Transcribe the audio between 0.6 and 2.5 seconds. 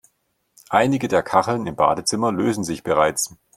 Einige der Kacheln im Badezimmer